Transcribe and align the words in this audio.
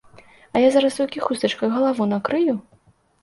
А 0.53 0.61
я 0.63 0.69
зараз, 0.75 0.95
толькі 0.99 1.21
хустачкай 1.27 1.69
галаву 1.75 2.07
накрыю. 2.13 2.57